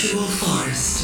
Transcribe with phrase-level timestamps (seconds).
[0.00, 0.97] virtual forest.